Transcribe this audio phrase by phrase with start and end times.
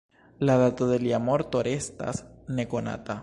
[0.49, 2.25] La dato de lia morto restas
[2.61, 3.19] nekonata.